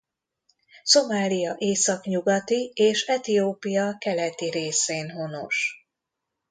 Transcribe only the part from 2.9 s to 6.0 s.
Etiópia keleti részén honos.